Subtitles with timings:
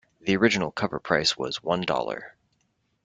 [0.21, 2.33] The original cover price was one dollar.